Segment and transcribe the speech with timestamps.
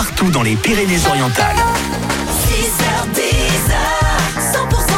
[0.00, 1.56] partout dans les Pyrénées-Orientales.
[2.46, 3.20] 6h10,
[4.40, 4.56] 100%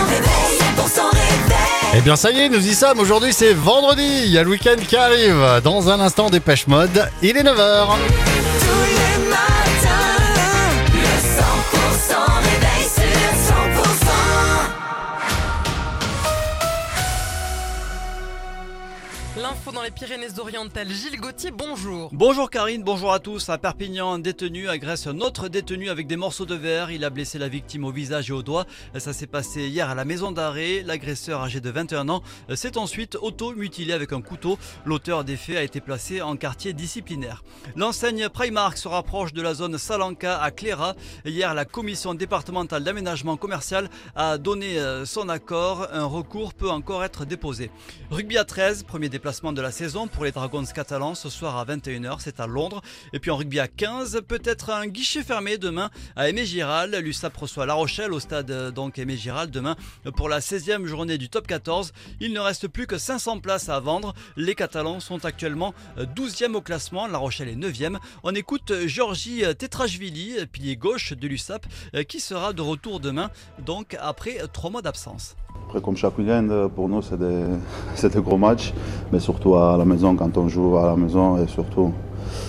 [0.09, 1.93] réveil, 100% réveil.
[1.97, 3.01] Eh bien ça y est, nous y sommes.
[3.01, 4.07] Aujourd'hui c'est vendredi.
[4.27, 5.61] Il y a le week-end qui arrive.
[5.65, 7.11] Dans un instant, dépêche mode.
[7.21, 7.89] Il est 9h.
[19.41, 20.91] L'info dans les Pyrénées-Orientales.
[20.91, 22.11] Gilles Gauthier, bonjour.
[22.13, 23.49] Bonjour Karine, bonjour à tous.
[23.49, 26.91] À Perpignan, un détenu agresse un autre détenu avec des morceaux de verre.
[26.91, 28.67] Il a blessé la victime au visage et au doigt.
[28.99, 30.83] Ça s'est passé hier à la maison d'arrêt.
[30.85, 32.23] L'agresseur âgé de 21 ans
[32.55, 34.59] s'est ensuite auto-mutilé avec un couteau.
[34.85, 37.43] L'auteur des faits a été placé en quartier disciplinaire.
[37.75, 40.95] L'enseigne Primark se rapproche de la zone Salanca à Cléra.
[41.25, 45.89] Hier, la commission départementale d'aménagement commercial a donné euh, son accord.
[45.91, 47.71] Un recours peut encore être déposé.
[48.11, 51.65] Rugby à 13, premier déplacement de la saison pour les Dragons catalans ce soir à
[51.65, 52.83] 21h, c'est à Londres.
[53.13, 56.97] Et puis en rugby à 15, peut-être un guichet fermé demain à Aimé Giral.
[56.97, 59.77] L'USAP reçoit La Rochelle au stade donc Aimé Giral demain
[60.17, 61.93] pour la 16e journée du top 14.
[62.19, 64.13] Il ne reste plus que 500 places à vendre.
[64.37, 67.99] Les Catalans sont actuellement euh, 12e au classement, La Rochelle est 9e.
[68.25, 71.65] On écoute Georgie Tetrashvili, pilier gauche de l'USAP,
[72.09, 75.37] qui sera de retour demain, donc après 3 mois d'absence.
[75.73, 77.45] Après, comme chaque week-end, pour nous, c'est des,
[78.11, 78.75] des gros matchs,
[79.11, 81.93] mais surtout à la maison, quand on joue à la maison, et surtout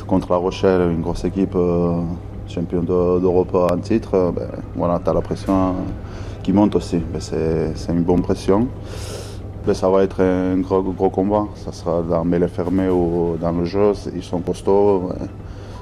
[0.07, 2.01] contre La Rochelle, une grosse équipe, euh,
[2.49, 5.71] champion de- d'Europe en titre, euh, ben, voilà, tu as la pression euh,
[6.43, 6.97] qui monte aussi.
[6.97, 8.67] Ben, c'est, une bonne pression.
[9.65, 11.45] Ben, ça va être un gros, gros combat.
[11.55, 13.93] Ça sera dans mêlée fermée ou dans le jeu.
[14.13, 15.13] Ils sont costauds,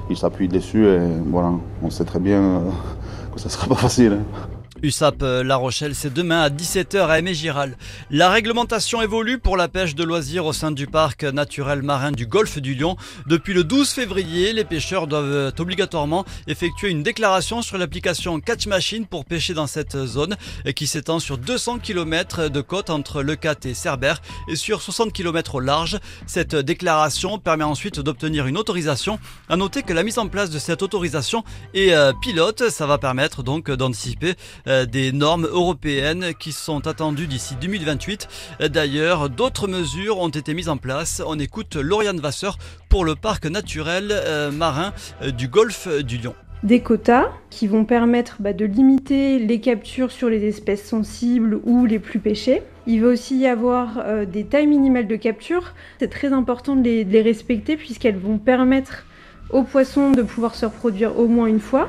[0.08, 1.50] ils s'appuient dessus, et voilà,
[1.82, 2.60] on sait très bien euh,
[3.34, 4.20] que ça ne sera pas facile.
[4.20, 4.61] hein.
[4.82, 7.76] USAP euh, La Rochelle, c'est demain à 17h à Aimé Giral.
[8.10, 12.26] La réglementation évolue pour la pêche de loisirs au sein du parc naturel marin du
[12.26, 12.96] golfe du Lion.
[13.26, 19.06] Depuis le 12 février, les pêcheurs doivent obligatoirement effectuer une déclaration sur l'application Catch Machine
[19.06, 20.36] pour pêcher dans cette zone
[20.74, 25.56] qui s'étend sur 200 km de côte entre Leucate et Cerbère et sur 60 km
[25.56, 25.98] au large.
[26.26, 29.18] Cette déclaration permet ensuite d'obtenir une autorisation.
[29.48, 32.68] À noter que la mise en place de cette autorisation est euh, pilote.
[32.70, 34.34] Ça va permettre donc d'anticiper
[34.66, 38.28] euh, des normes européennes qui sont attendues d'ici 2028.
[38.60, 41.22] Euh, D'ailleurs, d'autres mesures ont été mises en place.
[41.26, 46.34] On écoute Lauriane Vasseur pour le parc naturel euh, marin euh, du golfe du Lion.
[46.62, 51.86] des quotas qui vont permettre bah, de limiter les captures sur les espèces sensibles ou
[51.86, 52.62] les plus pêchées.
[52.86, 55.74] Il va aussi y avoir euh, des tailles minimales de capture.
[55.98, 59.04] C'est très important de les respecter puisqu'elles vont permettre
[59.50, 61.88] aux poissons de pouvoir se reproduire au moins une fois.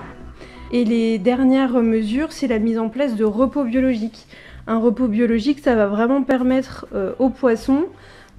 [0.74, 4.26] Et les dernières mesures, c'est la mise en place de repos biologiques.
[4.66, 7.86] Un repos biologique, ça va vraiment permettre euh, aux poissons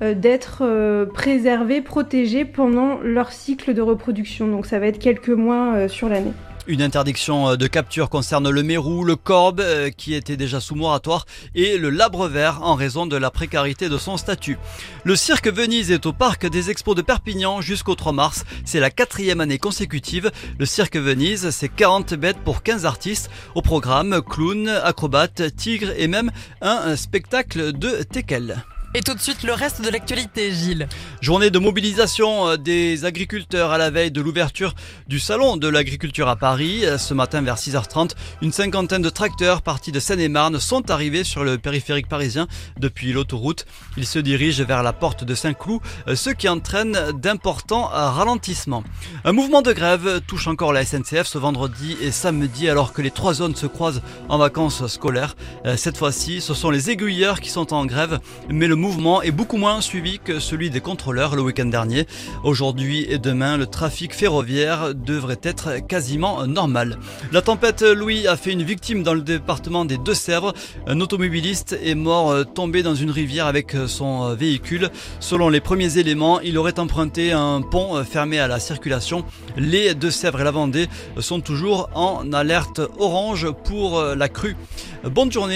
[0.02, 4.48] euh, d'être euh, préservés, protégés pendant leur cycle de reproduction.
[4.48, 6.32] Donc ça va être quelques mois sur l'année.
[6.66, 10.74] Une interdiction euh, de capture concerne le mérou, le corbe euh, qui était déjà sous
[10.74, 14.56] moratoire et le labre vert en raison de la précarité de son statut.
[15.04, 18.44] Le cirque Venise est au parc des expos de Perpignan jusqu'au 3 mars.
[18.64, 20.30] C'est la quatrième année consécutive.
[20.58, 23.30] Le cirque Venise, c'est 40 bêtes pour 15 artistes.
[23.54, 26.30] Au programme, clown, acrobates, tigres et même
[26.62, 28.64] un spectacle de teckel.
[28.96, 30.88] Et tout de suite, le reste de l'actualité, Gilles.
[31.20, 34.72] Journée de mobilisation euh, des agriculteurs à la veille de l'ouverture
[35.08, 36.86] du salon de l'agriculture à Paris.
[36.86, 38.10] Euh, Ce matin vers 6h30,
[38.40, 42.46] une cinquantaine de tracteurs partis de Seine-et-Marne sont arrivés sur le périphérique parisien
[42.78, 43.66] depuis l'autoroute.
[43.96, 48.84] Ils se dirigent vers la porte de Saint-Cloud, euh, ce qui entraîne d'importants ralentissements.
[49.24, 53.10] Un mouvement de grève touche encore la SNCF ce vendredi et samedi alors que les
[53.10, 55.34] trois zones se croisent en vacances scolaires.
[55.76, 59.56] Cette fois-ci, ce sont les aiguilleurs qui sont en grève, mais le mouvement est beaucoup
[59.56, 62.06] moins suivi que celui des contrôleurs le week-end dernier.
[62.42, 66.98] Aujourd'hui et demain, le trafic ferroviaire devrait être quasiment normal.
[67.32, 70.52] La tempête Louis a fait une victime dans le département des Deux-Sèvres.
[70.86, 74.90] Un automobiliste est mort euh, tombé dans une rivière avec euh, son euh, véhicule.
[75.18, 79.24] Selon les premiers éléments, il aurait emprunté un pont fermé à la circulation.
[79.56, 80.88] Les Deux-Sèvres et la Vendée
[81.20, 84.56] sont toujours en alerte orange pour la crue.
[85.04, 85.52] Bonne journée.